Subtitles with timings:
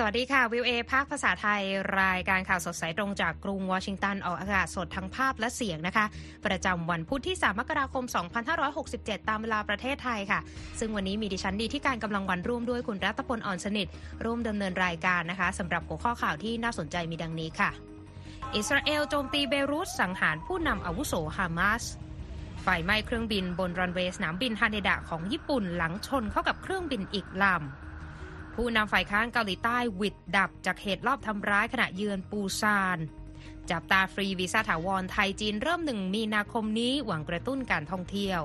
[0.00, 1.62] สวัสดีค่ะ วิวเอภาคภาษาไทย
[2.00, 6.06] รายการข่าวสดสายตรงจากกรุงวอชิงตัน ออกอากาศสดทั้งภาพและเสียงนะคะ
[6.46, 8.04] ประจำวันพุธที่ 3 มกราคม
[8.66, 10.40] 2567 ตามเวลาประเทศไทยค่ะ
[10.78, 13.86] ซึ่งวันนี้มีดิฉันดีที่การกำลังวันร่วมด้วยคุณรัตพลอ่อนสนิท
[14.24, 17.70] ร่วมดำเนินรายการนะคะสำหรับหัวข้อข่าวที่น่าสนใจมีดังนี้ค่ะ
[18.54, 21.84] อิสราเอลโจมตีเบรุตสังหารผู้นำอาวุโสฮามาส
[22.62, 27.87] ไฟไหม้เครื่องบินบนรันเวย์สนามบินฮาเนดะของญี่ปุ่นหลังชนเข้ากับเครื่องบินอีกลำ
[28.62, 32.98] ผู้นำฝ่ายค้านเกาหลีใต้วิดดับจากเหตุรอบทำร้ายขณะเยือนปูซาน
[33.70, 38.40] จับตาฟรีวีซ่าถาวรไทยจีนเริ่มหนึ่งมีนาคมนี้หวังกระตุ้นการท่องเที่ยว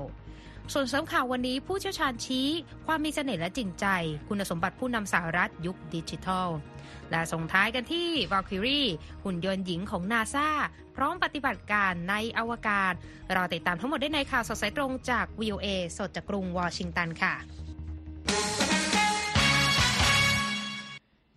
[0.72, 2.48] ส่วนเสริมข่าววันนี้ผู้เชี่ยวชาญชี้
[2.86, 3.86] ความมีเสน่ห์และจริงใจ
[4.28, 6.48] คุณสมบัติผู้นำสหรัฐยุคดิจิทัล
[7.10, 8.88] และส่งท้ายกันที่ Valkyrie
[9.24, 10.48] หุ่นยนต์หญิงของนาซา
[10.96, 12.92] พร้อมปฏิบัติการในอวกาศ
[13.34, 15.66] รอติดตามทั้งหมดได้ในข่าวสดสายตรงจาก VOA
[15.98, 17.34] สดจากกรุงวอชิงตันค่ะ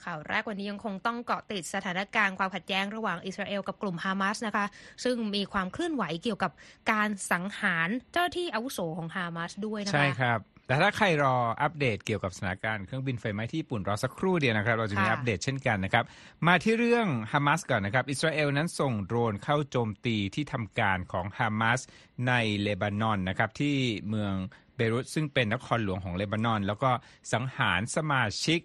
[0.08, 4.66] ข่าวแรกวันนี้ยังคงต้องเกาะติดสถานการณ์ความขัดแย้งระหว่างอิสราเอลกับกลุ่มฮามาสนะคะ
[5.04, 6.52] ซึ่งมีความเคลื่อนไหวเกี่ยวกับ
[6.92, 16.04] การสังหารเจ้าที่อาวุโสของฮามาสด้วยนะคะ ใช่ครับแต่ถ้าใครรออัปเดตเกี่ยวกับสถานการณ์เครื่องบินไฟไหม้ที่ญี่ปุ่นรอสักครู่เดียวนะครับ เราจะมีอัปเดตเช่นกันนะครับ
[16.48, 21.80] มาที่เรื่องฮามาสก่อนนะครับ อิสราเอลนั้นส่งโดรนเข้าโจมตีที่ทำการของฮามาส
[22.28, 23.76] ในเลบานอนนะครับที่
[24.10, 24.34] เมือง
[24.76, 26.90] เบรุตซึ่งเป็นนครหลวงของเลบานอน แล้วก็
[27.34, 28.60] สังหารสมาชิก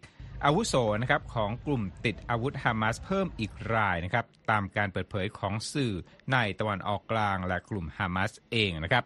[0.47, 5.93] อาวุโสนะครับของกลุ่มติดอาวุธฮามาสเพิ่มอีกรายนะครับตามการเปิดเผยของสื่อ
[6.33, 9.05] ในตะวันออกกลางและกลุ่มฮามาสเองนะครับ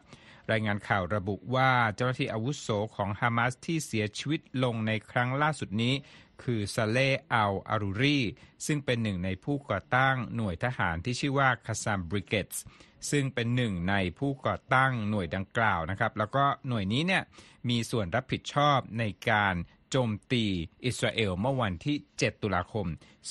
[0.50, 5.94] รายงานข่าวระบุว่าเจ้าหน้าที่อาวุโสของฮามาสที่เสียชีวิตลงในครั้งล่าสุดนี้
[6.42, 6.98] คือซาเล
[7.32, 8.20] อัลอารูรี
[8.66, 12.62] ซึ่งเป็นหนึ่งในผู้ก่อตั้งหน่วยทหารที่ชื่อว่าคาซามบริเกตส์
[13.10, 17.22] ซึ่งเป็นหนึ่งในผู้ก่อตั้งหน่วยดังกล่าวนะครับ แล้วก็หน่วยนี้เนี่ย
[17.68, 19.54] มีส่วนรับผิดชอบในการ
[19.90, 20.44] โจมตี
[20.84, 22.86] อิสราเอลเมื่อวันที่ 7 ตุลาคม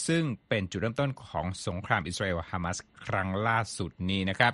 [0.07, 4.53] ซึ่งเป็นจุดเริ่มต้นของสงครามอิสราเอลฮามาสครั้งล่าสุดนี้นะครับ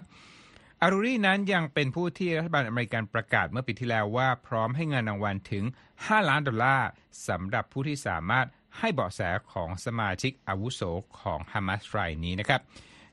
[0.81, 5.63] อารูรีนั้นยังเป็นผู้ที่รัฐบาลอเมริกันประกาศเมื่อปีที่แล้วว่าพร้อมให้เงินรางวัลถึง
[5.97, 6.89] 5 ล้านดอลลาร์
[7.27, 8.47] สำหรับผู้ที่สามารถ
[8.79, 10.81] ให้เบาะแสของสมาชิกอาวุโส
[11.19, 12.61] ของฮามาสรายนี้นะครับ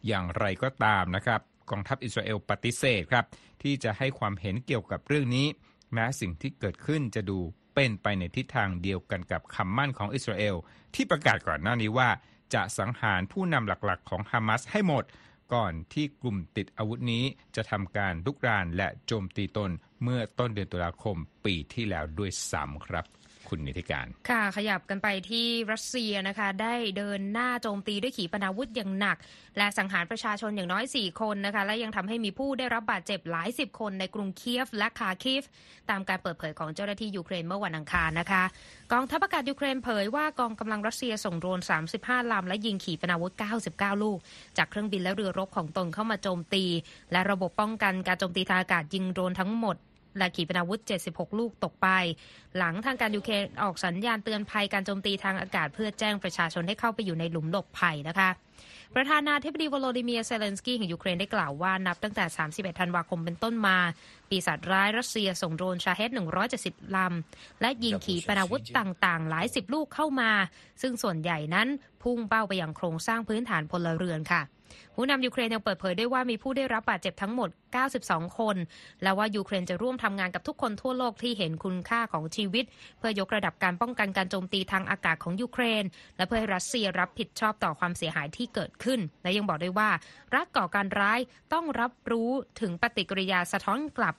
[0.07, 3.25] อย่างไรก็ตามนะครับกองทัพอิสราเอลปฏิเสธครับ
[3.63, 5.47] ที่จะให้ความเห็นเกี่ยวกับเรื่องนี้
[5.93, 7.39] แม้สิ่งที่เกิดขึ้นจะดู
[7.81, 10.57] เป็นไปในทิศทางเดียวกันกับคำมั่นของอิสราเอล
[10.95, 12.11] ที่ประกาศก่อนหน้านี้ว่า
[12.55, 15.05] จะสังหารผู้นำหลักๆ ของฮามาสให้หมด
[15.55, 17.25] ก่อนที่กลุ่มติดอาวุธนี้
[17.57, 19.71] จะทำการลุกรานและโจมตีตน
[20.03, 23.05] เมื่อต้นเดือนตุลาคมปีที่แล้วด้วยซ้ำครับ
[23.51, 29.17] คุณนิติการ ค่ะ ขยับกันไปที่รัสเซียนะคะ ได้เดินหน้าโจมตีด้วยขีปนาวุธอย่างหนัก
[29.59, 35.43] และสังหารประชาชนอย่างน้อย 4 คนนะคะ และยังทำให้มีผู้ได้รับบาดเจ็บหลายสิบคนในกรุงเคียฟและคาคิฟ
[35.91, 38.43] ตามการเปิดเผยของเจ้าหน้าที่ยูเครนเมื่อวันอังคารนะคะ
[38.93, 41.61] กองทัพอากาศยูเครนเผยว่ากองกำลังรัสเซียส่งโดรน
[41.97, 43.33] 35 ลำและยิงขีปนาวุธ
[43.69, 44.19] 99 ลูก
[44.59, 46.65] จากเครื่องบินและเรือรบของตนเข้ามาโจมตี
[47.13, 49.77] และระบบป้องกันการโจมตีทางอากาศยิงโดรนทั้งหมด
[50.19, 51.89] และขีปนาวุธ 76 ลูกตกไป
[52.57, 58.31] หลังทางการยูเครนออกสัญญาณเตือนภัยการโจมตีทางอากาศเพื่อแจ้งประชาชนให้เข้าไปอยู่ในหลุมหลบภัยนะคะ
[58.95, 63.77] ประธานาธิบดีวโลดิเมียเซเลนสกี้ของยูเครนได้กล่าวว่านับตั้งแต่ 31 ธันวาคมเป็นต้นมา
[64.29, 66.11] ปีศาจร้ายรัสเซียส่งโดรนชาเฮด
[66.53, 70.31] 170 ลำ และยิงขีปนาวุธต่างๆ หลายสิบลูกเข้ามา
[70.83, 71.69] ซึ่งส่วนใหญ่นั้น
[72.03, 74.43] พุ่งเป้าไปยังโครงสร้างพื้นฐานพลเรือนค่ะ
[74.95, 77.49] ผู้นำยูเครนยังเปิดเผยได้ว่ามีผู้ได้รับบาดเจ็บทั้งหมด
[77.95, 78.57] 92 คน
[79.03, 82.65] และว่ายูเครนจะร่วมทำงานกับทุกคนทั่วโลกที่เห็นคุณค่าของชีวิต
[82.99, 85.85] เพื่อยกระดับการป้องกันการโจมตีทางอากาศของยูเครน
[86.17, 89.91] และเพื่อให้รัสเซียรับผิดชอบต่อความเสียหายที่เกิดขึ้น และยังบอกได้ว่า
[90.35, 91.21] รัฐก่อการร้าย
[91.53, 92.31] ต้องรับรู้
[92.61, 94.15] ถึงปฏิกิริยาสะท้อนกลับ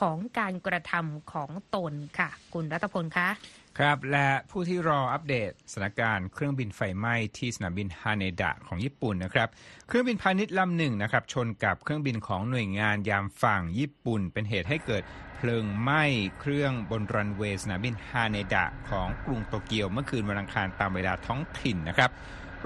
[0.00, 3.28] ของการกระทำของตนค่ะ คุณรัตพลคะ
[3.78, 9.48] ครับ และผู้ที่รออัปเดตสถานการณ์เครื่องบินไฟไหม้ที่สนามบินฮาเนดะของญี่ปุ่นนะครับ
[9.88, 15.02] เครื่องบินพาณิชย์ลำหนึ่งนะครับชนกับเครื่องบินของหน่วยงานยามฝั่งญี่ปุ่น เป็นเหตุให้เกิด
[15.36, 16.04] เพลิงไหม้
[16.40, 22.10] เครื่องบนรันเวย์สนามบินฮาเนดะของกรุงโตเกียวเมื่อคืนวันอังคารตามเวลาท้องถิ่นนะครับ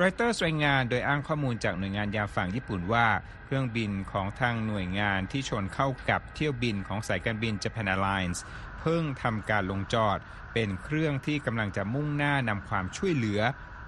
[0.00, 3.06] รอยเตอร์รายงานโดยอ้างข้อมูลจากหน่วยงานยามฝั่งญี่ปุ่นว่า
[3.44, 8.38] เครื่องบินของทางหน่วยงานที่ชนเข้ากับเที่ยวบินของสายการบิน Japan Airlines
[8.86, 10.18] พิ่งทำการลงจอด
[10.54, 13.40] เป็นเครื่องที่กำลังจะมุ่งหน้านำความช่วยเหลือ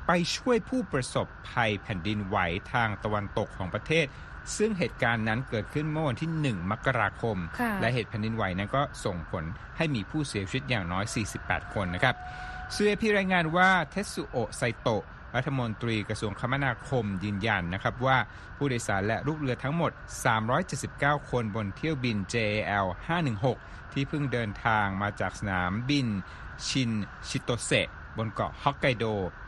[0.06, 2.36] ไปช่วยผู้ประสบภัยแผ่นดินไหว
[2.72, 4.06] ทางตะวันตกของประเทศ
[4.56, 7.36] ซึ่งเหตุการณ์นั้นเกิดขึ้นเมื่อวันที่ 1 มกราคม
[7.80, 9.44] และเหตุแผ่นดินไหวนั้นก็ส่งผล
[9.76, 11.04] ให้มีผู้เสียชีวิตอย่างน้อย
[11.40, 12.14] 48 คนนะครับ
[12.72, 15.04] เซพีรายงานว่าเทสุโอะไซโตะ
[15.38, 18.18] รัฐมนตรีกระทรวงคมนาคมยืนยันนะครับว่า
[18.56, 19.92] ผู้โดยสารและลูกเรือทั้งหมด
[20.60, 22.86] 379 คนบนเที่ยวบิน JAL
[23.40, 26.06] 516 ที่เพิ่งเดินทางมาจากสนามบิน
[26.68, 26.90] ชิน
[27.28, 27.70] ชิโตเซ
[28.16, 29.04] บนเกาะฮอกไกโด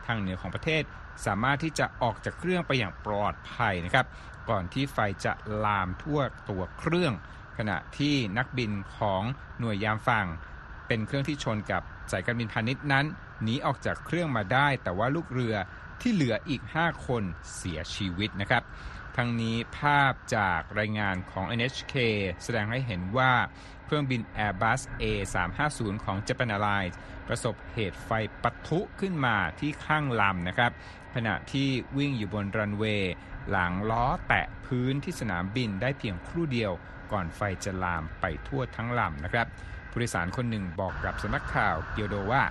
[0.06, 0.82] ทางเหนือของประเทศ
[1.26, 4.06] สามารถที่จะออกจากเครื่องไปอย่างปลอดภัยนะครับ
[4.48, 5.32] ก่อนที่ไฟจะ
[5.64, 7.12] ลามทั่วตัวเครื่อง
[7.58, 9.22] ขณะที่นักบินของ
[9.60, 10.26] หน่วยยามฝั่ง
[10.90, 11.82] เป็นเครื่องที่ชนกับ
[12.12, 13.06] สายการบินพาณิชย์นั้น
[13.42, 15.54] หนีออกจากเครื่องมาได้ แต่ว่าลูกเรือ
[16.00, 17.22] ที่เหลืออีก 5 คน
[17.56, 18.62] เสียชีวิตนะครับ
[19.16, 21.94] ทั้งนี้ภาพจากรายงานของ NHK
[22.42, 23.32] แสดงให้เห็นว่า
[23.84, 26.94] เครื่องบิน Airbus A350 ของ Japan Airlines
[27.28, 28.10] ประสบเหตุไฟ
[28.42, 30.72] ปะทุขึ้นมาที่ข้างลำนะครับ
[31.14, 33.12] ขณะที่วิ่งอยู่บนรันเวย์
[33.50, 36.72] หลังล้อแตะพื้นที่สนามบินได้เพียงครู่เดียว
[37.12, 39.48] ก่อนไฟจะลามไปทั่วทั้งลำนะครับ
[39.90, 42.42] ผู้โดยสารคนหนึ่งบอกกับสำนักข่าวเกียวโดว่า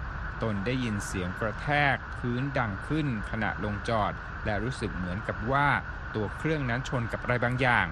[0.44, 4.12] ตนได้ยินเสียงกระแทกพื้นดังขึ้นขณะลงจอด
[4.46, 5.68] และรู้สึกเหมือนกับว่า
[6.16, 7.86] ตัวเครื่องนั้นชนกับอะไรบางอย่าง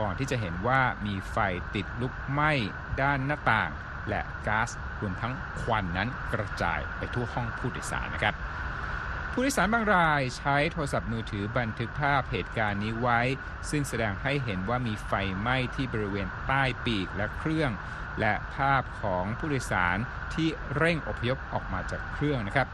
[0.00, 1.36] ก่อนที่จะเห็นว่ามีไฟ
[1.74, 2.52] ติดลุกไหม้
[3.00, 3.70] ด้านหน้าต่าง
[4.08, 4.70] และก๊าซ
[5.00, 8.34] รวมทั้งควันนั้นกระจายไปทั่วห้องผู้โดยสารนะครับ
[9.32, 13.20] ผู้โดยสารบางรายใช้โทรศัพท์มือถือบันทึกภาพเหตุการณ์นี้ไว้
[13.70, 17.70] ซึ่งแสดงให้เห็นว่ามีไฟไหม้ที่บริเวณใต้ปีกและเครื่อง
[18.20, 19.96] และภาพของผู้โดยสาร
[20.34, 22.68] ที่เร่งอพยพออกมาจากเครื่องนะครับ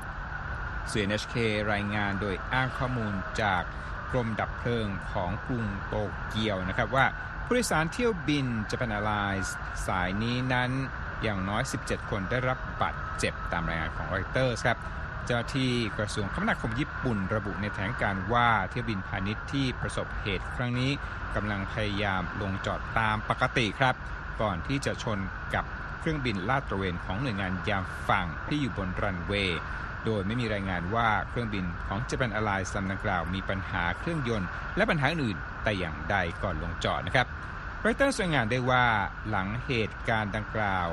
[0.92, 1.36] สื่อ NHK
[1.72, 3.62] รายงานโดยอ้างข้อมูลจาก
[4.10, 5.94] กรมดับเพลิงของกรุงโต
[6.28, 7.06] เกียวนะครับว่า
[7.44, 9.48] ผู้โดยสารเที่ยวบิน Japan Airlines
[9.86, 10.70] สายนี้นั้น
[11.22, 14.78] อย่างน้อย 17 คนได้รับบาดเจ็บตามรายงานของ Reuters ครับ
[15.26, 20.90] เจ้าที่กระทรวงคมนาคมญี่ปุ่นระบุในแถลงการว่าเที่ยวบินพาณิชย์ที่ประสบเหตุครั้งนี้
[21.34, 23.94] กำลังพยายามลงจอดตามปกติครับ
[24.40, 25.18] ก่อนที่จะชน
[25.54, 25.64] กับ
[26.00, 29.60] เครื่องบินลาดตระเวนของหน่วยงานยามฝั่งที่อยู่บนรันเวย์
[30.04, 37.26] โดยไม่มีรายงานว่าเครื่องบินของ Japan Airlines ลำดังกล่าวมีปัญหาเครื่องยนต์และปัญหาอื่นแต่อย่างใดก่อนลงจอดนะครับ
[37.84, 38.84] รอยเตอร์รายงานได้ว่า
[39.28, 40.88] หลังเหตุการณ์ดังกล่าว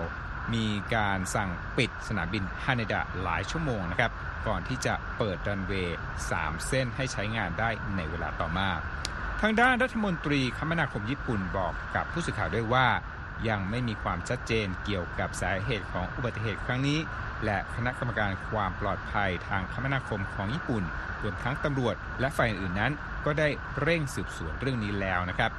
[0.53, 4.11] มีการสั่งปิดสนามบินฮาเนดะหลายชั่วโมงนะครับ
[4.47, 5.97] ก่อนที่จะเปิดรันเวย์
[6.31, 8.69] 3 เส้นให้ใช้งานได้ในเวลาต่อมา
[9.41, 12.87] ทางด้านรัฐมนตรีคมนาคมญี่ปุ่นบอกกับผู้สื่อข่าวด้วยว่า
[13.47, 16.99] ยังไม่มีความชัดเจนเกี่ยวกับสาเหตุของอุบัติเหตุครั้งนี้
[17.45, 20.83] และคณะกรรมการความปลอดภัยทางคมนาคมของญี่ปุ่น
[21.23, 22.93] รวมทั้งตำรวจ และฝ่ายอื่นนั้น
[23.25, 23.47] ก็ได้
[23.81, 25.51] เร่งสืบสวนเรื่องนี้แล้วนะครับ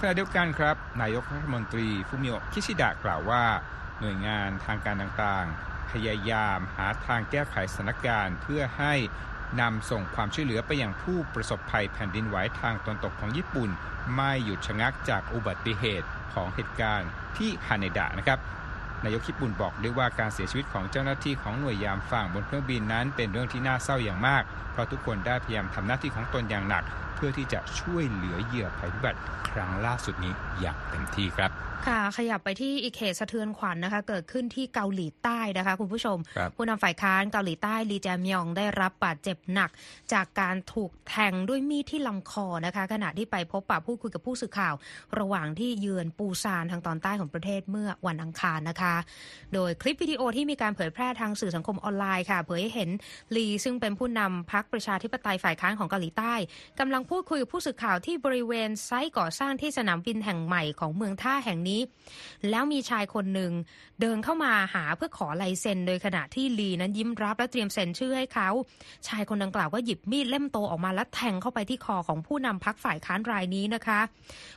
[0.00, 3.44] ขณะเดียวกันครับ นายกรัฐมนตรีฟูมิโอคิชิดะกล่าวว่า
[4.00, 8.94] หน่วยงานทางการต่างๆ พยายามหาทางแก้ไขสถานการณ์ เพื่อให้
[9.60, 13.70] นำส่งความช่วยเหลือไปยังผู้ประสบภัยแผ่นดินไหวทางตอนตกของญี่ปุ่น
[14.14, 18.38] ไม่หยุดชะงักจากอุบัติเหตุของเหตุการณ์ที่ฮาเนดะนะครับ
[19.04, 24.42] นายกญี่ปุ่นบอกด้วยว่าการเสียชีวิตของเจ้าหน้าที่ของหน่วยยามฝั่งบนเครื่องบินนั้น เป็นเรื่องที่น่าเศร้าอย่างมาก
[24.72, 26.84] เพราะทุกคนได้พยายามทำหน้าที่ของตนอย่างหนัก
[27.14, 31.52] เพื่อที่จะช่วยเหลือเหยื่อภัยพิบัติครั้งล่าสุดนี้อย่างเต็มที่ครับ
[31.86, 36.16] ค่ะขยับไปที่อีกเหตุสะเทือนขวัญนะคะ เกิดขึ้นที่เกาหลีใต้นะคะ คุณผู้ชม
[36.56, 39.70] ผู้นำฝ่ายค้านเกาหลีใต้ลีแจมยองได้รับบาดเจ็บหนัก
[40.12, 44.74] จากการถูกแทงด้วยมีดที่ลำคอนะคะ ขณะที่ไปพบปะพูดคุยกับผู้สื่อข่าว
[45.18, 48.87] ระหว่างที่เยือนปูซานทางตอนใต้ของประเทศเมื่อวันอังคารนะคะ
[49.54, 52.90] โดยคลิปวิดีโอที่มีการเผยแพร่ทางสื่อสังคมออนไลน์ค่ะ เผยให้เห็น
[53.36, 56.34] ลีซึ่งเป็นผู้นำพรรคประชาธิปไตยฝ่ายค้านของเกาหลีใต้
[56.80, 61.80] กำลังพูดคุยกับผู้สื่อข่าวที่บริเวณไซต์ก่อสร้างที่สนามบินแห่งใหม่ของเมืองท่าแห่งนี้
[62.50, 63.52] แล้วมีชายคนหนึ่ง
[64.00, 68.48] เดินเข้ามาหาเพื่อขอลายเซ็น โดยขณะที่ลีนั้นยิ้มรับและเตรียมเซ็นชื่อให้เขา
[69.08, 74.00] ชายคนดังกล่าวก็หยิบมีดเล่มโตออกมาและแทงเข้าไปที่คอของผู้นำพักฝ่ายค้านรายนี้นะคะ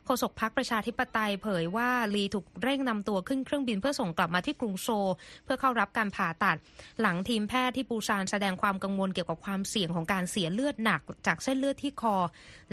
[0.05, 5.09] โฆษกพักประชาธิปไตยเผยว่าลีถูกเร่งนำตัวขึ้นเครื่องบินเพื่อส่งกลับมาที่กรุงโซล
[5.43, 6.57] เพื่อเข้ารับการผ่าตัด
[7.01, 12.15] หลังทีมแพทย์ที่ปูซานแสดงความกังวลเกี่ยวกับความเสี่ยงของการเสียเลือดหนักจากเส้นเลือดที่คอ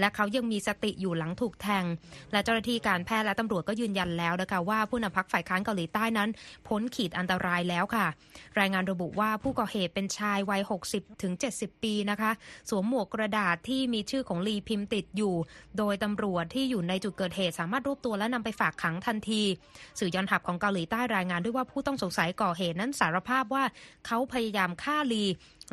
[0.00, 1.84] และเขายังมีสติอยู่หลังถูกแทง
[2.32, 6.28] และเจ้าหน้าที่การแพทย์และตำรวจก็ยืนยันแล้วนะคะว่าผู้นำพักฝ่ายค้านเกาหลีใต้นั้น
[6.68, 8.06] พ้นขีดอันตรายแล้วค่ะ
[8.60, 10.62] รายงานระบุว่าผู้ก่อเหตุเป็นชายวัย
[10.92, 12.30] 60ถึง70 ปีนะคะ
[12.70, 15.34] สวมหมวกกระดาษที่มีชื่อของลีพิมพ์ติดอยู่
[15.78, 19.42] โดยตำรวจที่อยู่ในจุดเกิดเหตุสามารถรวบตัวและนำไปฝากขังทันที
[19.98, 23.64] สื่อยอนทัพของเกาหลีใต้รายงานด้วยว่าผู้ต้องสงสัยก่อเหตุนั้นสารภาพว่า
[24.06, 25.24] เขาพยายามฆ่าลี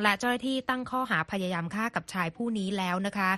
[0.03, 3.31] และเจ้าหน้าที่ตั้งข้อหาพยายามฆ่ากับชายผู้นี้แล้วนะคะ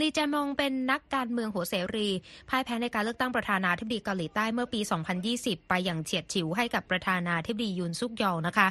[0.00, 2.08] ลีแจมงเป็นนักการเมืองหัวเสรี
[2.48, 4.80] พ่ายแพ้ในการเลือกตั้งประธานาธิบดีเกาหลีใต้เมื่อปี
[5.24, 8.68] 2020 ไปอย่างเฉียดฉิวให้กับประธานาธิบดียุนซุกยอลนะคะ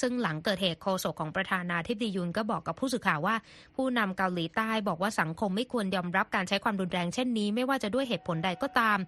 [0.00, 3.36] ซึ่งหลังเกิดเหตุโฆษกของประธานาธิบดียุนก็บอกกับผู้สื่อข่าวว่า
[3.76, 8.98] ผู้นำเกาหลีใต้บอกว่าสังคมไม่ควรยอมรับการใช้ความรุนแรงเช่นนี้ ไม่ว่าจะด้วยเหตุผลใดก็ตาม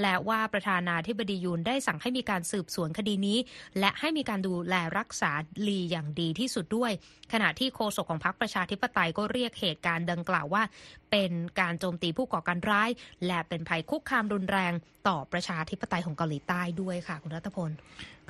[0.00, 3.38] และว่าประธานาธิบดียุนได้สั่งให้มีการสืบสวนคดีนี้
[3.78, 5.30] และให้มีการดูแลรักษา
[5.66, 6.92] ลีอย่างดีที่สุดด้วย
[7.32, 10.62] ขณะที่โฆษกของพรรคประชาธิปไตยก็เรียกเหตุการณ์ดังกล่าวว่า
[11.14, 12.90] เป็นการโจมตีผู้ก่อการร้าย
[13.26, 14.72] และเป็นภัยคุกคามรุนแรง
[15.08, 17.70] ต่อประชาธิปไตยของเกาหลีใต้ด้วยค่ะ คุณรัตพล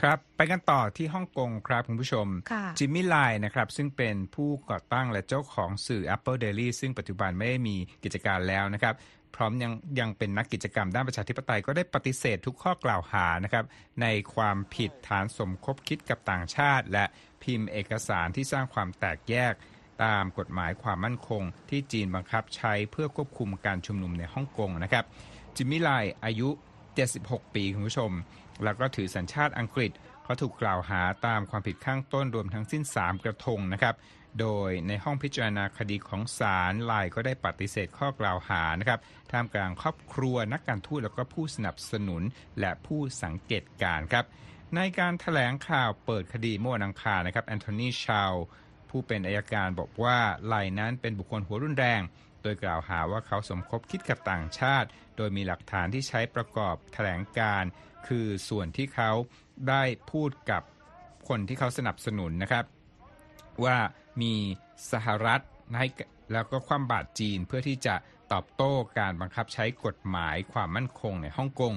[0.00, 8.94] ครับ ไปกันต่อที่ฮ่องกงครับคุณผู้ชมค่ะจิมมี่ไลน์นะครับ ซึ่งเป็นผู้ก่อตั้งและเจ้าของสื่อ Apple Daily ซึ่งปัจจุบันไม่ได้มีกิจการแล้วนะครับ
[9.34, 13.64] พร้อมยังยังเป็นนักกิจกรรมด้านประชาธิปไตยก็ได้ปฏิเสธทุกข้อกล่าวหานะครับ
[14.02, 17.04] ในความผิดฐานสมคบคิดกับต่างชาติ และ
[17.42, 19.54] พิมพ์เอกสารที่สร้างความแตกแยก
[20.04, 25.04] ตามกฎหมายความมั่นคง ที่จีนบังคับใช้เพื่อควบคุมการชุมนุมในฮ่องกงนะครับ
[25.56, 25.90] จิมมี่ไล
[26.24, 26.48] อายุ
[27.00, 28.10] 76 ปีคุณผู้ชม
[28.64, 29.92] แล้วก็ถือสัญชาติอังกฤษ
[30.24, 33.94] เขาถูกกล่าวหาตามความผิดข้างต้นรวมทั้งสิ้น 3 กระทงนะครับ
[34.40, 42.22] โดยในห้องพิจารณาคดีของศาลไลน์ก็ได้ปฏิเสธข้อกล่าวหานะครับท่ามกลางครอบครัวนักการทูตแล้วก็ผู้สนับสนุน
[42.60, 44.24] และผู้สังเกตการณ์ครับ
[44.76, 48.32] ในการถแถลงข่าวเปิดคดีเมื่อวันอังคารนะครับแอนโทนีชาว
[48.96, 52.00] ผู้เป็นอายการบอกว่าไลนั้นเป็นบุคคลหัวรุนแรง
[52.42, 57.64] โดยกล่าวหาว่าเขาสมคบคิดกับต่างชาติ โดยมีหลักฐานที่ใช้ประกอบแถลงการ
[58.08, 59.10] คือส่วนที่เขา
[59.68, 59.82] ได้
[60.12, 60.62] พูดกับ
[61.28, 62.64] คนที่เขาสนับสนุนนะครับ
[63.64, 63.78] ว่า
[64.22, 64.34] มี
[64.92, 65.40] สหรัฐ
[65.78, 65.86] ให้
[66.32, 67.94] แล้วก็ความบาดจีนเพื่อที่จะ
[68.32, 71.74] ตอบโต้การบังคับใช้กฎหมายความมั่นคงในฮ่องกง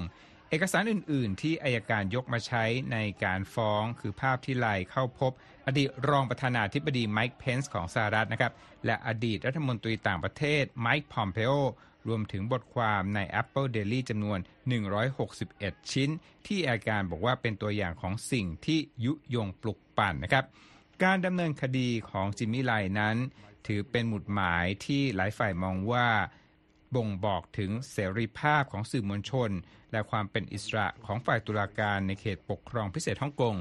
[0.50, 5.32] เอกสารอื่น ๆ ที่อายการยกมาใช้ในการฟ้องคือภาพที่ไลเข้าพบ
[5.66, 8.52] อดีตรองประธานาธิบดีไมค์เพนส์ของสหรัฐนะครับ
[8.86, 11.52] และอดีตรัฐมนตรีต่างประเทศไมค์พอมเพโอ
[12.08, 14.38] รวมถึงบทความใน Apple Daily จำนวน
[15.16, 16.10] 161 ชิ้น
[16.46, 20.44] ที่อายการบอกว่าเป็นตัวอย่างของสิ่งที่ยุยงปลุกปั่นนะครับ
[21.04, 23.16] การดำเนินคดีของจิมมี่ไลนั้น
[23.66, 26.08] ถือเป็นหมุดหมายที่หลายฝ่ายมองว่า
[26.94, 29.50] บ่งบอกถึงเสรีภาพของสื่อมวลชน
[29.92, 33.54] และความเป็นอิสระของฝ่ายตุลาการในเขตปกครองพิเศษฮ่องกง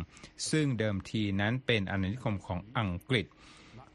[0.52, 3.26] ซึ่งเดิมทีนั้นเป็นอาณานิคมของอังกฤษ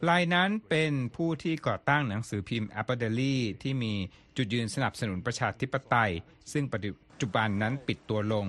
[0.08, 3.92] ลายนั้นเป็นผู้ที่ก่อตั้งหนังสือพิมพ์ Apple Daily ที่มี
[4.36, 6.12] จุดยืนสนับสนุนประชาธิปไตย
[6.52, 6.80] ซึ่งปัจ
[7.20, 8.46] จุบันนั้นปิดตัวลง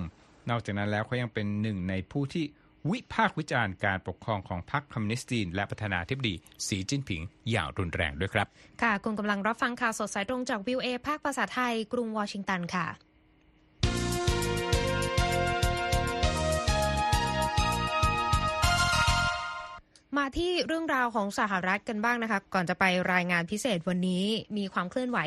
[0.50, 2.44] นอกจากนั้นแล้วเขายังเป็นหนึ่งในผู้ที่
[2.90, 6.34] วิพากษ์วิจารณ์การปกครองของพรรคคอมมิวนิสต์จีนและประธานาธิบดี
[6.66, 8.46] สีจิ้นผิงอย่างรุนแรงด้วยครับ
[8.82, 12.86] ค่ะ คุณกำลังรับฟังข่าวสดสายตรงจากวิวเอภาคภาษาไทย กรุงวอชิงตันค่ะ
[20.20, 24.24] มาที่เรื่องราวของสหรัฐกันบ้างนะคะ ก่อนจะไปรายงานพิเศษวันนี้
[24.56, 25.18] มีความเคลื่อนไหว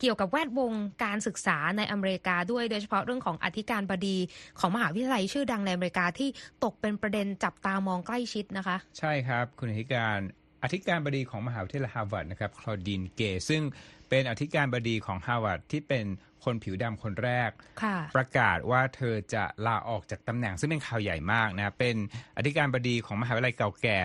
[0.00, 0.72] เกี่ยวกับแวดวง
[1.04, 4.16] การศึกษาในอเมริกาด้วยโดยเฉพาะเรื่องของอธิการบดี
[4.58, 6.28] ของมหาวิทยาลัยชื่อดังในอเมริกาที่
[6.64, 10.18] ตกเป็นประเด็นจับตามองใกล้ชิดนะคะ ใช่ครับคุณอธิการ
[10.62, 13.62] อธิการบดีของมหาวิทยาลัยฮาร์วาร์ดนะครับคลอดีนเกย์ซึ่ง
[14.08, 16.04] เป็นอธิการบดีของฮาร์วาร์ดที่เป็น
[16.44, 17.50] คนผิวดำคนแรก
[17.82, 21.96] ค่ะประกาศว่าเธอจะลาออกจากตำแหน่งซึ่งเป็นข่าวใหญ่มากนะเป็น
[22.36, 24.00] อธิการบดีของมหาวิทยาลัยเก่าแก่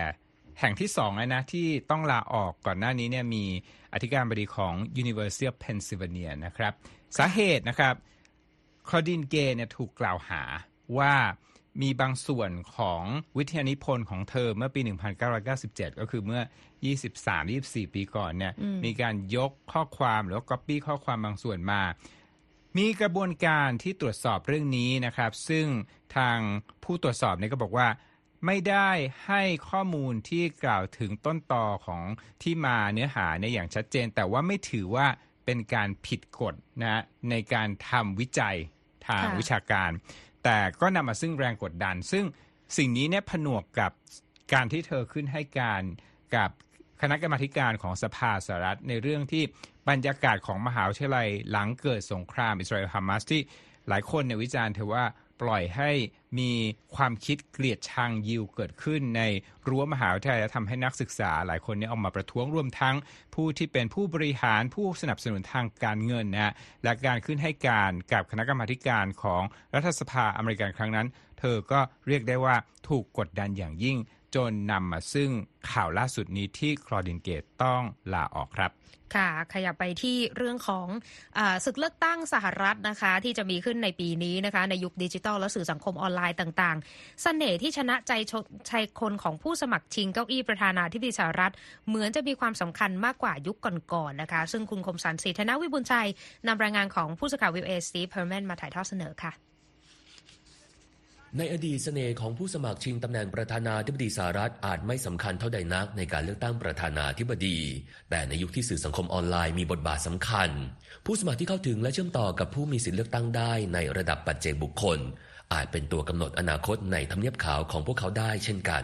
[0.60, 3.44] แห่งที่สองแล้วนะที่ต้องลาออกก่อนหน้านี้เนี่ยมี
[3.92, 6.72] อธิการบดีของ University of Pennsylvania นะครับ
[7.18, 7.94] สาเหตุนะครับ
[8.88, 10.42] คลอดินเกย์เนี่ยถูกกล่าวหา
[10.98, 11.14] ว่า
[11.82, 13.02] มีบางส่วนของ
[13.38, 14.80] วิทยานิพนธ์ของเธอเมื่อปี
[15.40, 16.42] 1997 ก็คือเมื่อ
[17.18, 18.52] 23-24 ปีก่อนเนี่ย
[18.84, 21.82] มีการยกข้อความหรือว่าก๊อปปี้ข้อความบางส่วนมา
[22.78, 25.66] มีกระบวนการที่ตรวจสอบเรื่องนี้นะครับ ซึ่ง
[26.16, 26.38] ทาง
[26.84, 27.86] ผู้ตรวจสอบเนี่ยก็บอกว่า
[28.46, 28.90] ไม่ได้
[29.26, 32.02] ให้ข้อมูลที่กล่าวถึงต้นตอของ
[32.42, 35.06] ที่มาเนื้อหาในอย่างชัดเจน แต่ว่าไม่ถือว่า
[35.44, 38.56] เป็นการผิดกฎนะในการทำวิจัย
[39.08, 39.90] ทางวิชาการ
[40.44, 42.24] แต่ก็นำมาซึ่งแรงกดดัน ซึ่ง
[42.76, 43.92] สิ่งนี้เนี่ยผนวกกับ
[44.52, 45.82] การที่เธอขึ้นให้การ
[46.36, 46.50] กับ
[47.00, 49.44] คณะกรรมาการของสภาสหรัฐในเรื่องที่
[49.88, 53.42] บรรยากาศของมหาวิทยาลัยหลังเกิดสงครามอิสราเอลฮามาสที่
[53.88, 55.04] หลายคนในวิจารณ์เธอว่า
[55.40, 55.90] ปล่อยให้
[56.38, 56.52] มี
[56.94, 59.22] ความคิดเกลียดชังยิวเกิดขึ้นใน
[59.68, 62.96] รั้วมหาวิทยาลัยและทำให้นักศึกษาหลายคนเนี่ยออกมาประท้วงรวมทั้ง
[63.34, 66.54] ผู้ที่เป็นผู้บริหารผู้สนับสนุนทางการเงินนะ
[66.84, 69.42] และการขึ้นให้การกับคณะกรรมาการของ
[69.74, 71.06] รัฐสภาอเมริกันครั้งนั้น
[71.38, 72.56] เธอก็เรียกได้ว่า
[72.88, 73.98] ถูกกดดันอย่างยิ่ง
[74.34, 75.30] จนนำมาซึ่ง
[75.70, 77.82] ข่าวล่าสุดนี้ที่คลอดินเกตต้อง
[78.14, 78.72] ลาออกครับ
[79.14, 80.86] ค่ะ ขยับไปที่เรื่องของ
[81.38, 91.52] อศึกเลือกตั้งสหรัฐนะคะ ที่จะมีขึ้นในปีนี้นะคะ ในยุคดิจิทัลและสื่อสังคมออนไลน์ต่างๆเสน่ห์ที่ชนะใจชนใจคนของผู้สมัครชิงเก้าอี้ประธานาธิบดีสหรัฐ
[91.88, 96.08] เหมือนจะมีความสำคัญมากกว่ายุคก่อนๆนะคะ ซึ่งคุณคมสันต์ศรีธนวิบุญชัย
[96.46, 99.49] นำรายงานของผู้สื่อข่าววีโอเอสตีฟ เฮอร์แมนมาถ่ายทอดเสนอค่ะ
[101.38, 107.58] ในอดีตเสน่ห์ของผู้สมัครชิงตำแหน่งประธานาธิบดีสหรัฐอาจไม่สำคัญเท่าใดนักในการเลือกตั้งประธานาธิบดี
[108.10, 110.50] แต่ในยุคที่สื่อสังคมออนไลน์มีบทบาทสำคัญ
[111.06, 114.98] ผู้สมัครที่เข้าถึงและเชื่อมต่อกับผู้มีสิทธิเลือกตั้งได้ในระดับปัจเจกบุคคล
[115.52, 118.82] อาจเป็นตัวกำหนดอนาคตในทำเนียบขาวของพวกเขาได้เช่นกัน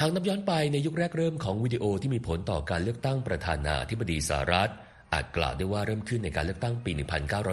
[0.00, 4.70] หากนับย้อนไปในยุคแรกเริ่มของวิดีโอที่มีผลต่อการเลือกตั้งประธานาธิบดีสหรัฐ
[5.12, 6.92] อาจกล่าวได้ว่าเริ่มขึ้นในการเลือกตั้งปี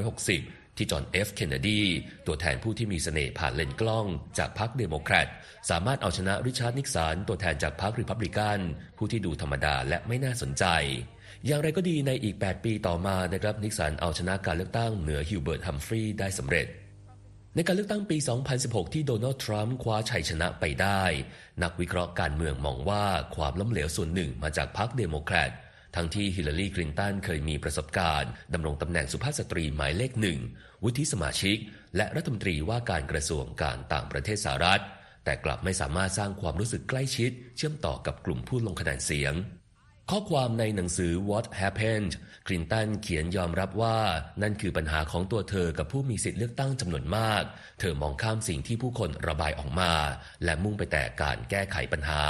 [0.04, 1.82] 1960 ที่จอห์นเอฟเคนเนดี
[2.28, 4.06] ตัวแทนผู้ที่มีเสน่ห์ผ่านเลนส์กล้อง
[4.38, 5.28] จากพรรคเดโมแครต
[5.70, 8.60] สามารถเอาชนะริชาร์ดนิกสันตัวแทนจากพรรคริพับลิกัน
[8.98, 10.66] ผู้ที่ดูธรรมดาและไม่น่าสนใจ
[11.46, 16.68] อย่างไรก็ดีในอีก 8 ปีต่อมานะครับนิกสันเอาชนะการเลือกตั้งเหนือฮิวเบิร์ตฮัมฟรีย์ได้สำเร็จ
[17.56, 18.18] ในการเลือกตั้งปี
[18.56, 21.04] 2016 ที่โดนัลด์ทรัมป์คว้าชัยชนะไปได้
[21.64, 23.06] นักวิเคราะห์การเมืองมองว่า
[23.36, 25.52] ความล้มเหลวส่วนหนึ่งมาจากพรรคเดโมแครต
[25.96, 30.40] ทั้งที่ฮิลลารีคลินตันเคยมีประสบการณ์ดำรงตำแหน่งสุภาพสตรีหมายเลขหนึ่ง
[30.84, 31.58] วุฒิสมาชิก
[31.96, 34.82] และรัฐมนตรีว่าการกระทรวงการต่างประเทศสหรัฐ
[35.24, 39.34] แต่กลับไม่สามารถสร้างความรู้สึกใกล้ชิด เชื่อมต่อกับกลุ่มผู้ลงคะแนนเสียง
[40.12, 42.12] ข้อความในหนังสือ What Happened
[42.48, 43.98] คลินตันเขียนยอมรับว่า
[44.42, 47.44] นั่นคือปัญหาของตัวเธอกับผู้มีสิทธิ์เลือกตั้งจำนวนมาก
[47.80, 49.94] เธอมองข้ามสิ่งที่ผู้คนระบายออกมา
[50.44, 52.22] และมุ่งไปแต่การแก้ไขปัญหา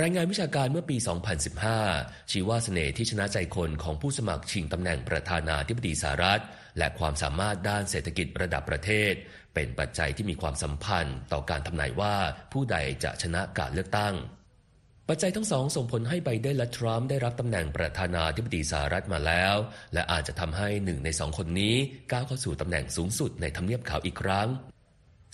[0.00, 0.96] รายงานวิชาการเมื่อปี
[1.62, 6.42] 2015 ชี้ว่าเสน่ห์ที่ชนะใจคนของผู้สมัครชิงตำแหน่งประธานาธิบดีสหรัฐ
[6.78, 9.12] และความสามารถด้านเศรษฐกิจระดับประเทศ
[9.54, 12.16] เป็นปัจจัยที่มีความสัมพันธ์ต่อการทำนายว่า
[12.52, 14.14] ผู้ใดจะชนะการเลือกตั้ง
[15.08, 19.54] ปัจจัยทั้งสองส่งผลให้ไบเดนและทรัมป์ได้รับตำแหน่งประธานาธิบดีสหรัฐมาแล้ว
[19.94, 21.74] และอาจจะทำให้หนึ่งในสองคนนี้
[22.12, 24.48] ก้าวเข้าสู่ตำแหน่งสูงสุดในทำเนียบขาวอีกครั้ง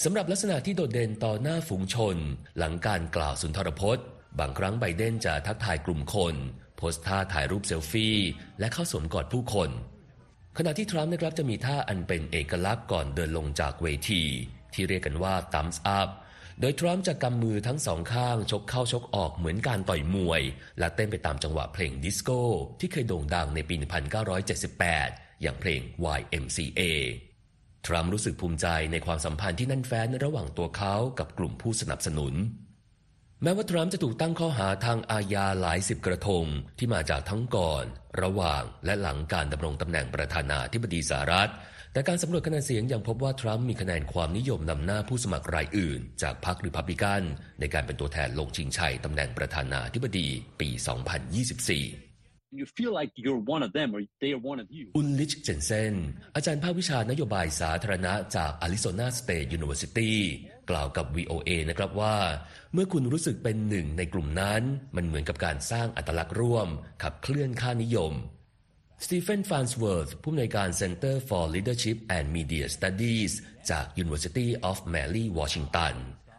[0.04, 2.16] สำหรับลักษณะที่โดดเด่นต่อหน้าฝูงชน
[2.58, 4.04] หลังการกล่าวสุนทรพจน์
[4.38, 6.34] บางครั้งไบเดนจะทักทายกลุ่มคน
[6.76, 8.16] โพสท่าถ่ายรูปเซลฟี่
[8.60, 9.70] และเข้าสวมกอดผู้คน
[10.58, 14.22] ขณะที่ทรัมป์นะครับจะมีท่าอันเป็นเอกลักษณ์ก่อนเดินลงจากเวที
[14.74, 16.08] ที่เรียกกันว่า thumbs up
[16.60, 20.42] โดยทรัมป์จะกำมือทั้งสองข้างชกเข้าชกออกเหมือนการต่อยมวย
[20.78, 22.40] และเต้นไปตามจังหวะเพลงดิสโก้
[22.80, 23.74] ที่เคยโด่งดังในปี
[24.58, 25.80] 1978 อย่างเพลง
[26.18, 26.82] YMCA
[27.86, 32.34] ทรัมป์รู้สึกภูมิใจในความสัมพันธ์ที่แน่นแฟ้นระหว่างตัวเขากับกลุ่มผู้สนับสนุน
[33.44, 36.44] แม้ว่าทรัมป์จะถูกตั้งข้อหาทางอาญาหลายสิบกระทง
[36.78, 37.84] ที่มาจากทั้งก่อน
[38.22, 41.50] ระหว่างและหลังการดำรงตำแหน่งประธานาธิบดีสหรัฐ
[41.92, 47.22] แต่การสำรวจคะแนนเสียงยังพบว่าทรัมป์มีคะแนนความนิยมนำหน้าผู้สมัครรายอื่น จากพรรคริพับลิกัน
[47.60, 50.28] ในการเป็นตัวแทนลงชิงชัยตำแหน่งประธานาธิบดี
[50.60, 50.68] ปี
[51.34, 52.14] 2024
[52.60, 54.84] you feel like you're one of them or they are one of you.
[54.96, 55.94] อุนลิชเจนเซน
[56.36, 60.14] อาจารย์ภาควิชานโยบายสาธารณะจาก Arizona State University
[60.70, 62.16] กล่าวกับ VOA นะครับว่า
[62.72, 64.62] เมื่อคุณรู้สึกเป็นหนึ่งในกลุ่มนั้น
[64.96, 66.68] มันเหมือนกับการสร้างอัตลักษณ์ร่วม
[67.02, 68.12] ขับเคลื่อนค่านิยม
[69.04, 73.32] สตีเฟนฟานสเวิร์ธผู้อำนวยการ Center for Leadership and Media Studies
[73.70, 75.94] จาก University of Mary Washington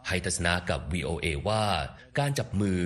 [0.08, 1.64] ให้ทัศนะกับ VOA ว่า
[2.18, 2.82] การจับมือ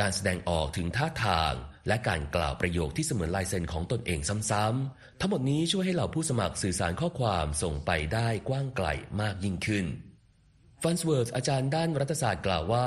[0.00, 1.52] การแสดงออกถึงท่าทาง
[1.88, 8.88] และการกล่าวประโยคที่เสมือนลายเซ็นของตนเองซ้ำๆ ทั้งหมดนี้ช่วยให้เหล่าผู้สมัครสื่อสารข้อความส่งไปได้กว้างไกล
[9.20, 9.86] มากยิ่งขึ้น
[10.82, 12.86] ฟันสเวิร์ธอาจารย์ด้านรัฐศาสตร์กล่าวว่า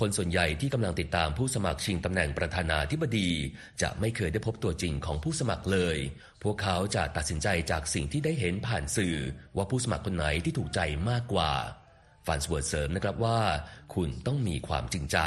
[0.00, 3.30] คนส่วนใหญ่ที่กำลังติดตามผู้สมัครชิงตำแหน่งประธานาธิบดี
[3.82, 5.96] จะไม่เคยได้พบตัวจริงของผู้สมัครเลย
[6.42, 9.16] พวกเขาจะตัดสินใจจากสิ่งที่ได้เห็นผ่านสื่อ
[9.56, 10.80] ว่าผู้สมัครคนไหนที่ถูกใจ
[11.10, 11.52] มากกว่า
[12.26, 13.40] ฟันสเวิร์ธเสริมนะครับว่า
[13.94, 15.18] คุณต้องมีความจริงใจ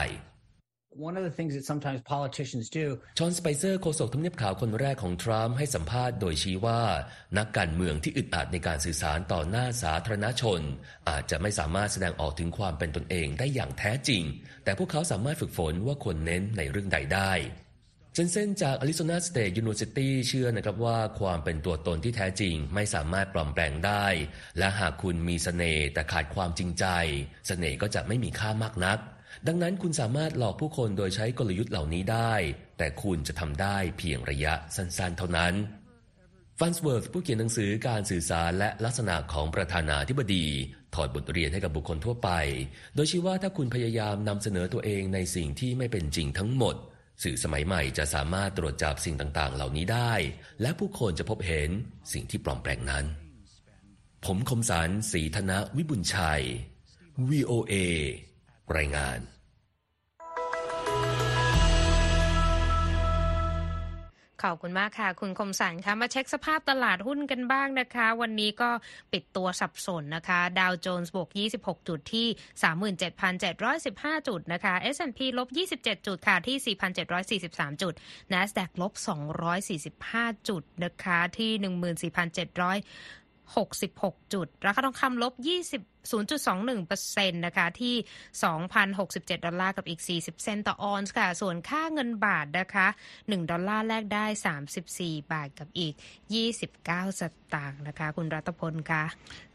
[1.00, 2.86] One of the things that sometimes politicians do
[3.18, 6.82] ชอนสไปเซอร์โฆษกทำเนียบขาวคนแรกของทรัมป์ให้สัมภาษณ์โดยชี้ว่า
[7.38, 10.62] นักการเมืองที่อึดอัดในการสื่อสารต่อหน้าสาธารณชน
[11.10, 14.24] อาจจะไม่สามารถแสดงออกถึงความเป็นตนเองได้อย่างแท้จริง
[14.64, 17.32] แต่พวกเขาสามารถฝึกฝนว่าควรเน้นในเรื่องใดได้
[18.14, 24.06] เจนเซนจาก Arizona State University เชื่อนะครับว่าความเป็นตัวตนที่แท้จริงไม่สามารถปลอมแปลงได้
[24.58, 26.86] และหากคุณมีเสน่ห์แต่ขาดความจริงใจ
[27.48, 29.00] เสน่ห์ก็จะไม่มีค่ามากนัก
[29.48, 32.34] ดังนั้นคุณสามารถหลอกผู้คนโดยใช้กลยุทธ์เหล่านี้ได้
[32.78, 35.54] แต่คุณจะทำได้เพียงระยะสั้นๆ เท่านั้น
[36.60, 40.46] ฟันสเวิร์ธผู้เขียนหนังสือการสื่อสารและลักษณะของประธานาธิบดี
[40.96, 42.30] ถอดบทเรียนให้กับบุคคลทั่วไป
[42.96, 46.76] โดยชี้ว่าถ้าคุณพยายามนำเสนอตัวเองในสิ่งที่ไม่เป็นจริงทั้งหมด
[47.24, 50.14] สื่อสมัยใหม่จะสามารถตรวจจับสิ่งต่างๆ เหล่านี้ได้
[50.62, 51.70] และผู้คนจะพบเห็น
[52.14, 53.06] สิ่งที่ปลอมแปลงนั้น
[54.26, 56.44] ผมคมสันต์ ศรีธนวิบุญชัย
[57.30, 57.76] VOA
[58.76, 59.20] รายงาน
[64.44, 68.70] ขอบคุณมากค่ะ คุณคมสันคะมาเช็คสภาพตลาดหุ้นกันบ้างนะคะ วันนี้ก็
[69.12, 72.28] ปิดตัวสับสนนะคะ ดาวโจนส์บวก 26 จุดที่
[73.48, 76.78] 37,715 จุดนะคะ S&P ลบ 27 จุดค่ะที่
[77.36, 77.94] 4,743 จุด
[78.34, 78.94] NASDAQ ลบ
[79.70, 81.52] 245 จุดนะคะที่
[82.08, 87.96] 14,700 66 จุด ราคาทองคำลบ 20 0.21%นะคะที่
[88.72, 94.26] 2,067 ดอลลาร์กับอีก 40 เซนต์ต่อออนซ์ค่ะ ส่วนค่าเงินบาทนะคะ 1 ดอลลาร์แลกได้
[94.78, 95.94] 34 บาทกับอีก
[96.58, 97.22] 29 ส
[97.54, 99.04] ตางค์นะคะ คุณรัตพลคะ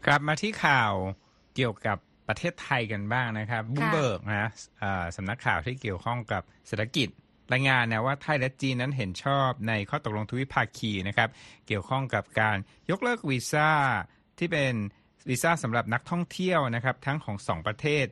[0.05, 0.93] กลับมาที่ข่าว
[1.55, 4.49] เกี่ยวกับประเทศไทยกันบ้างนะครับบลูมเบิร์กนะ
[4.81, 7.09] อ่าสำนักข่าวที่เกี่ยวข้องกับเศรษฐกิจ
[7.51, 11.29] รายงานนะว่าไทยและจีนนั้นเห็นชอบในข้อตกลงทวิภาคีนะครับ
[11.67, 12.57] เกี่ยวข้องกับการ
[12.89, 13.69] ยกเลิกวีซ่า
[14.39, 14.73] ที่เป็น
[15.29, 18.05] วีซ่าสำหรับนักท่องเที่ยวนะครับทั้งของสองประเทศ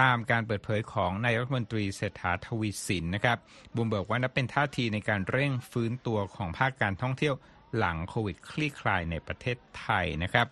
[0.00, 3.38] ตามการเปิดเผยของนายกรัฐมนตรีเศรษฐาทวีสินนะครับ
[3.74, 7.34] บลูมเบิร์กว่านับเป็นท่าทีในการเร่งฟื้นตัวของภาคการท่องเที่ยว
[7.76, 10.46] หลังโควิดคลี่คลายในประเทศไทยนะครับ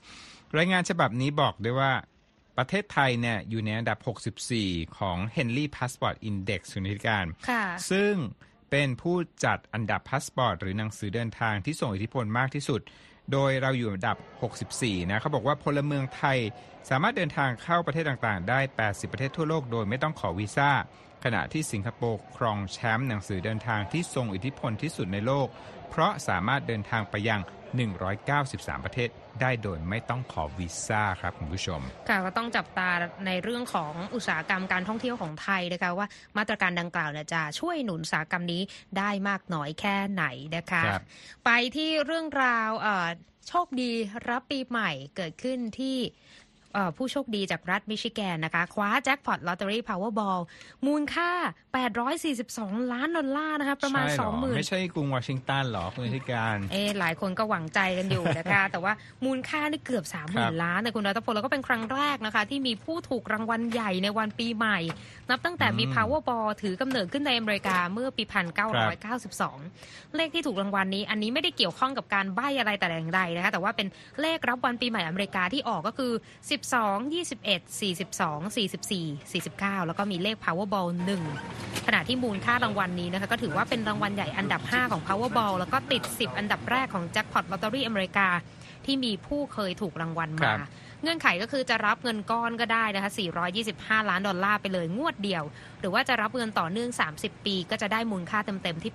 [0.57, 1.93] รายงานฉบับนี้บอกด้วยว่า
[2.61, 3.99] ประเทศไทยเนี่ยอยู่ในอันดับ
[4.47, 8.15] 64 ของ Henley Passport Index สุนิติการค่ะซึ่ง
[8.71, 12.81] เป็นผู้จัดอันดับพาสปอร์ตหรือหนังสือเดินทางที่ส่งอิทธิพลมากที่สุด
[13.33, 14.17] โดยเราอยู่อันดับ
[14.63, 16.39] 64 นะเขาบอกว่าพลเมืองไทย
[16.91, 20.71] สามารถเดินทางเข้าประเทศต่างๆ ได้ 80 ประเทศทั่วโลกโดยไม่ต้องขอวีซ่า
[21.25, 25.49] ขณะที่สิงคโปร์ครองแชมป์หนังสือเดินทางที่ทรงอิทธิพลที่สุดในโลก
[25.91, 27.41] เพราะสามารถเดินทางไปยัง
[28.13, 29.09] 193 ประเทศ
[29.41, 32.91] ได้โดยไม่ต้องขอวีซ่าครับคุณผู้ชม ค่ะก็ต้องจับตา
[33.27, 36.07] ในเรื่องของอุตสาหกรรมการท่องเที่ยวของไทยนะคะว่า
[36.39, 38.63] มาตรการดังกล่าวเนี่ยจะช่วยหนุนอุตสาหกรรมนี้
[38.99, 40.25] ได้มากน้อยแค่ไหน
[40.57, 41.03] นะคะครับ
[41.45, 43.09] ไปที่เรื่องราวเอ่อ
[43.49, 43.93] โชคดี
[44.29, 46.30] รับปีใหม่เกิดขึ้นที่เอ่อ
[46.97, 50.41] ผู้โชคดีจากรัฐมิชิแกนนะคะ คว้าแจ็คพอตลอตเตอรี่พาวเวอร์บอล
[50.87, 51.31] มูลค่า
[52.11, 58.93] 842 ล้านดอลลาร์นะคะ ประมาณใช่เหอ20,000 ไม่ใช่กรุงวอชิงตันเหรอคุณธิการ เอะหลายคนก็หวังใจกันอยู่นะคะ แต่ว่า
[59.25, 64.79] มูลค่านี่เกือบ 3 0,000 ล้านแต่คุณรัตพลแล้วก็เป็นครั้งแรกนะคะ ที่มีผู้ถูกรางวัลใหญ่ในวันปีใหม่
[65.31, 68.25] นับตั้งแต่มีอืม Powerball ถือกำเนิดขึ้นในอเมริกาเมื่อปี
[69.19, 73.87] 1992 เลขที่ถูกรางวัลนี้ อันนี้ไม่ได้เกี่ยวข้องกับการใบ้อะไรแต่อย่างใดนะคะแต่ว่าเป็น
[74.21, 76.13] เลขรับวันปีใหม่อเมริกาที่ออกก็คือ
[76.61, 77.81] 12 21 42
[78.57, 80.89] 44 49 แล้วก็มีเลข Powerball
[81.39, 88.29] 1 ขณะที่มูลค่ารางวัลนี้นะคะก็ถือว่าเป็นรางวัลใหญ่อันดับ 5 ของ Powerball แล้วก็ติด 10 อันดับแรกของ Jackpot Lottery อเมริกา
[88.85, 90.55] ที่มีผู้เคยถูกรางวัลมา
[91.03, 93.11] เงื่อนไขก็คือจะรับเงินก้อนก็ได้นะคะ
[93.61, 95.45] 425 ล้านดอลลาร์ไปเลยงวดเดียว
[95.81, 98.93] หรือว่าจะรับเงินต่อเนื่อง 30 ปี ก็จะได้มูลค่าเต็มๆที่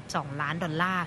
[0.00, 1.04] 842 ล้านดอลลาร์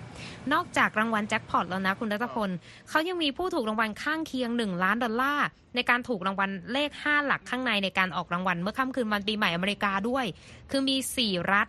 [0.54, 2.50] นอกจากรางวัลแจ็คพอตแล้วนะคุณรัตพล
[2.90, 10.26] เขายังมีผู้ถูกรางวัลข้างเคียง 1 ล้านดอลลาร์ในการถูกรางวัลเลข 5 หลักข้างในในการออกรางวัลเมื่อค่ำคืนวันปีใหม่อเมริกาด้วย
[10.72, 11.68] คือมี 4 รัฐ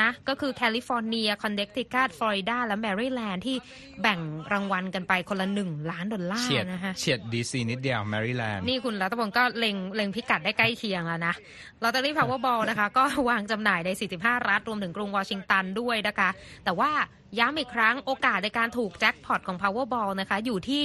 [0.00, 3.56] นะ ก็คือแคลิฟอร์เนีย คอนเนคติคัตฟลอริดา และแมริแลนด์ที่
[4.02, 4.20] แบ่ง
[4.52, 11.34] รางวัลกันไปคนละ1ล้านดอลลาร์เฉียดนะคะเฉียดดีซีนิดเดียวแมริแลนด์นี่คุณรัตพลก็เล็งเล็งพิกัดได้ใกล้เคียงแล้วนะ
[11.82, 16.28] ลอตเตอรี่พาวเวอร์บอลนะคะ ก็วางจำหน่ายใน 45 รัฐ รวมถึงกรุงวอชิงตันด้วยนะคะ
[16.64, 16.92] แต่ว่า
[17.38, 20.82] ย้ำอีกครั้งโอกาสในการถูกแจ็คพอตของ Powerball นะคะ อยู่ที่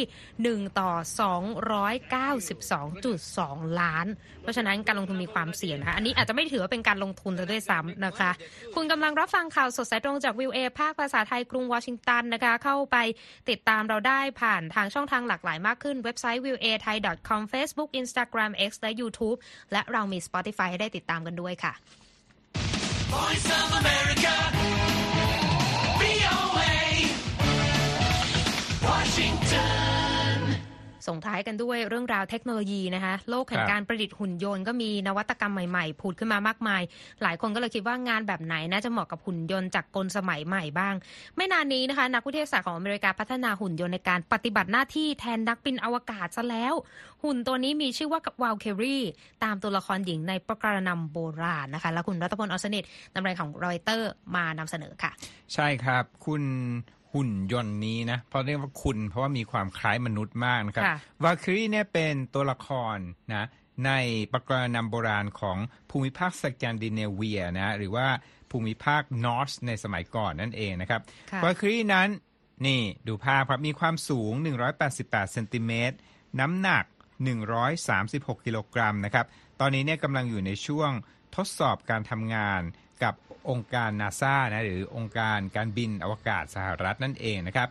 [0.63, 0.91] 1 ต่อ
[2.53, 4.05] 292.2 ล้าน
[4.41, 8.31] เพราะฉะนั้นการลงทุนมีความเสี่ยงนะคะ อันนี้อาจจะไม่ถือว่าเป็นการลงทุนซะด้วยซ้ำนะคะ
[8.75, 12.97] คุณกำลังรับฟังข่าวสดสายตรงจากวิวเอภาคภาษาไทยกรุงวอชิงตันนะคะ เข้าไป
[13.49, 16.97] ติดตามเราได้ผ่านทางช่องทางหลากหลายมากขึ้น เว็บไซต์ v i w a t h a i
[17.29, 19.37] com Facebook Instagram X และ YouTube
[19.71, 21.73] และเรามี Spotify ให้ได้ติดตามกันด้วยค่ะ
[23.13, 24.86] Voice of America.
[31.07, 36.81] ส่งท้ายกันด้วยเรื่องราวเทคโนโลยีนะคะโลกแห่งครับการประดิษฐ์หุ่นยนต์ก็มีนวัตกรรมใหม่ๆผุดขึ้นมามากมาย
[37.23, 40.93] หลายคนก็เลยคิดว่างานแบบไหนน่าจะเหมาะกับหุ่นยนต์จากกลสมัยใหม่บ้าง
[41.35, 46.73] ไม่นานนี้นะคะ นักวิทยาศาสตร์ของอเมริกาพัฒนาหุ่นยนต์ในการปฏิบัติหน้าที่แทนนักบินอวกาศซะแล้ว
[47.23, 48.97] หุ่นตัวนี้มีชื่อว่าวาลเครี
[49.43, 55.11] ตามตัวละครหญิงในประการนำโบราณนะคะและคุณรัตพลออสนิทนำรายของรอยเตอร์มานำเสนอค่ะ
[55.53, 56.43] ใช่ครับคุณ
[57.13, 62.97] หุ่นยนต์นี้นะเพราะเรียกว่าคุณเพราะว่ามีความคล้ายมนุษย์มากนะครับค่ะวาคิรีเนี่ยเป็นตัวละคร
[63.33, 63.47] นะ
[63.85, 63.91] ใน
[64.33, 65.57] ปรากรณำโบราณของ
[65.89, 68.07] ภูมิภาคสแกนดิเนเวียนะหรือว่า
[68.51, 72.09] ภูมิภาคนอร์สในสมัยก่อนนั่นเองนะครับค่ะวาคิรีนั้น
[72.65, 74.33] นี่ดูภาพครับมีความสูง
[74.81, 75.95] 188 เซนติเมตร
[76.39, 76.85] น้ำหนัก
[77.65, 79.25] 136 กิโลกรัมนะครับ
[79.59, 80.91] ตอนนี้เนี่ยกำลังอยู่ในช่วง
[81.35, 82.61] ทดสอบการทำงาน
[83.03, 83.13] กับ
[83.49, 87.69] องค์การนาซานะหรือองค์การการบินอวกาศสหรัฐนั่นเองนะครับ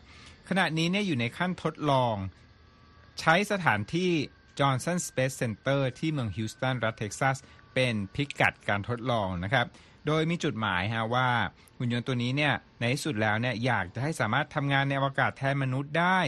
[0.48, 2.14] ขณะนี้เนี่ยอยู่ในขั้นทดลอง
[3.20, 4.10] ใช้สถานที่
[4.58, 7.36] Johnson Space Center ที่เมืองฮิวสตันรัฐเท็กซัส
[7.74, 9.66] เป็นพิกัดการทดลองนะครับ
[10.06, 11.28] โดยมีจุดหมายฮะว่า
[11.78, 16.20] หุ่นยนต์ตัวนี้เนี่ยในที่สุดแล้วเนี่ยอยากจะให้สามารถทำงานในอวกาศแทนมนุษย์ได้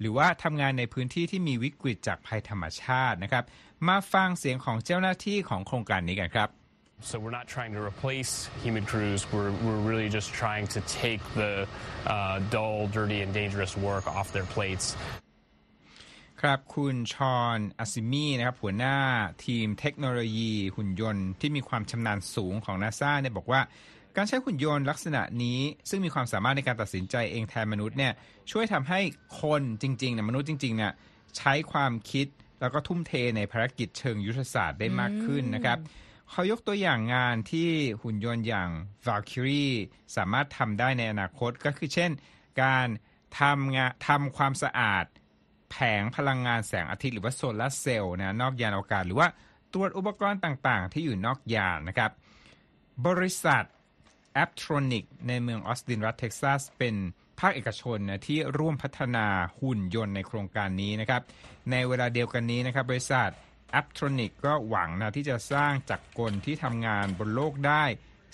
[0.00, 3.44] หรือว่าทำงานในพื้นที่ที่มีวิกฤตจากภัยธรรมชาตินะครับ
[3.88, 6.48] มาฟังเสียงของเจ้าหน้าที่ของโครงการนี้กันครับ
[7.00, 9.26] So we're not trying to replace human crews.
[9.32, 11.66] We're, we're really just trying to take the
[12.06, 14.96] uh, dull, dirty, and dangerous work off their plates
[16.40, 18.96] ครับคุณชอนอาซิมีนะครับหัวหน้า
[19.44, 23.60] ทีมเทคโนโลยีหุ่นยนต์ที่มีความชำนาญสูงของนาซาเนี่ยบอกว่า
[24.16, 28.12] การใช้หุ่นยนต์ลักษณะนี้ ซึ่งมีความสามารถในการตัดสินใจเองแทนมนุษย์เนี่ย
[28.50, 29.00] ช่วยทำให้
[29.40, 30.92] คนจริงๆเนี่ยมนุษย์จริงๆเนี่ย
[31.38, 32.26] ใช้ความคิด
[32.60, 35.78] แล้วก็ทุ่มเทในภารกิจเชิงยุทธศาสตร์ได้มากขึ้นนะครับ
[36.30, 37.68] เขายกตัวอย่างงานที่
[38.02, 38.70] หุ่นยนต์อย่าง
[39.06, 39.74] Valkyrie
[40.16, 42.10] สามารถทำได้ในอนาคตก็คือเช่น
[42.62, 42.88] การ
[43.40, 45.04] ทำงานทำความสะอาด
[45.70, 49.28] แผงพลังงานแสงอาทิตย์หรือว่าโซลาร์เซลล์นะนอกยานอวกาศ หรือว่า
[49.72, 52.10] ตรวจอุปกรณ์ต่างๆ ที่อยู่นอกยานนะครับ
[53.06, 53.64] บริษัท
[54.42, 56.94] Aptronic ในเมืองออสตินรัฐเท็กซัส เป็น
[57.40, 59.26] ภาคเอกชนนะที่ร่วมพัฒนา
[59.60, 61.22] หุ่นยนต์ในโครงการนี้นะครับ
[61.70, 63.30] ในเวลาเดียวกันนี้นะครับ บริษัท
[63.78, 67.84] Aptronic ก็หวังนะที่จะสร้างจักรกลที่ทำงานบนโลกได้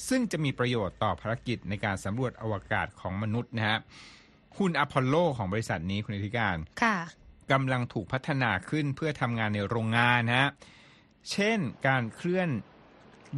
[0.09, 3.79] ซึ่งจะมีประโยชน์ต่อภารกิจในการสำรวจอวกาศของมนุษย์นะฮะ
[4.59, 6.97] หุ่นอพอลโลของบริษัทนี้คุณอธิการค่ะ
[7.53, 10.51] กำลังถูกพัฒนาขึ้นเพื่อทำงานในโรงงานนะฮะ
[11.31, 12.49] เช่นการเคลื่อน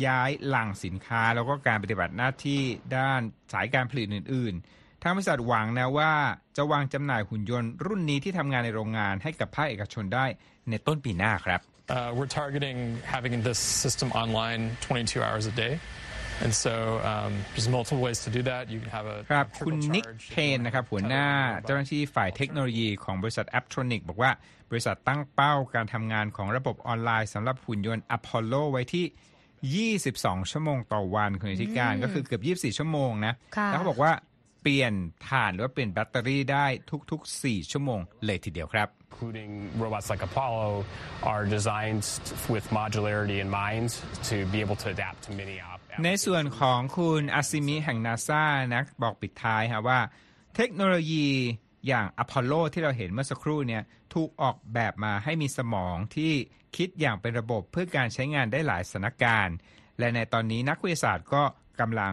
[0.07, 2.63] ย้ายหลังสินค้า แล้วก็การปฏิบัติหน้าที่
[2.97, 3.21] ด้าน
[3.53, 6.13] สายการผลิตอื่น ๆ ทางบริษัทหวังนะว่า
[6.57, 10.27] จะวางจำหน่ายหุ่นยนต์รุ่นนี้ที่ทำงานในโรงงานให้กับภาคเอกชนได้
[10.71, 15.81] ในต้นปีหน้าครับ Uh, we're targeting having this system online 22 hours a day.
[16.41, 18.71] And so um, there's multiple ways to do that.
[18.71, 21.27] You can have a ครับ trickle คุณนิก charge เพนนะครับหัวหน้า
[21.63, 24.31] เจ้าหน้าที่ฝ่ายเทคโนโลยีของบริษัท Aptronic บอกว่า
[24.71, 29.07] บริษัทตั้งเป้าการทำงานของระบบออนไลน์สำหรับหุ่นยนต์ Apollo ไว้ที่
[30.01, 32.43] 22 ชั่วโมงต่อวันคุณอธิการก็คือเกือบ
[32.73, 34.13] 24 ชั่วโมงนะค่ะแล้วเขาบอกว่า
[34.63, 34.93] เปลี่ยน
[35.29, 36.67] ถ่านหรือว่าเปลี่ยนแบตเตอรี่ได้
[37.11, 40.69] ทุก ๆ 4 ชั่วโมงเลยทีเดียวครับ including robots like Apollo,
[41.33, 42.05] are designed
[42.53, 43.89] with modularity in mind
[44.29, 48.45] to be able to adapt to many op- ในส่วนของคุณอาซิมิแห่งนาซา
[48.75, 50.01] นะบอกปิดท้ายฮะว่า
[50.57, 51.29] เทคโนโลยี
[51.89, 53.83] อย่างอพอลโลที่เราเห็นเมื่อสักครู่เนี่ย
[54.15, 56.33] ถูกออกแบบมาให้มีสมองที่
[56.77, 59.57] คิดอย่างเป็นระบบเพื่อการใช้งานได้หลายสถานการณ์
[59.99, 61.43] และในตอนนี้นักวิทยาศาสตร์ก็
[61.81, 62.13] กำลัง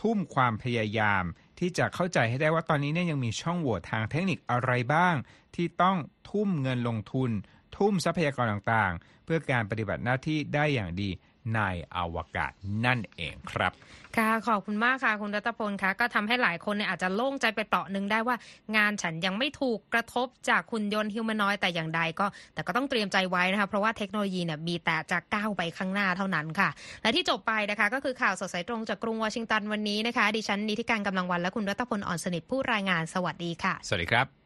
[0.00, 1.24] ทุ่มความพยายาม
[1.58, 5.14] ที่จะเข้าใจให้ได้ว่าตอนนี้เนี่ยยังมีช่องโหว่ทางเทคนิคอะไรบ้าง
[5.54, 5.96] ที่ต้อง
[6.30, 7.30] ทุ่มเงินลงทุน
[7.76, 11.10] ทุ่มทรัพยากรต่างๆ เพื่อการปฏิบัติหน้าที่ได้อย่างดี
[11.54, 11.60] ใน
[11.96, 12.52] อวกาศ
[12.84, 13.72] นั่นเองครับ
[14.16, 18.36] ค่ะขอบคุณมากค่ะคุณรัตพลคะก็ทำให้หลายคนเนี่ยอาจจะโล่งใจไปเต่อหนึ่งได้ว่า
[18.76, 26.68] งานฉันยังไม่ถูกกระทบจากคุณยนต์ฮิวแมนอยแต่อย่างใดก็ แต่ก็ต้องเตรียมใจไว้นะคะเพราะว่าเทคโนโลยีเนี่ยมีแต่จะก้าวไปข้างหน้าเท่านั้นค่ะ
[27.02, 34.45] และที่จบไปนะคะก็คือข่าวสดสายตรงจากกรุงวอชิงตันวันนี้นะคะ ดิฉันนิติการกำลังวันและคุณรัตพลอ่อนสนิทผู้รายงานสวัสดีค่ะ สวัสดีครับ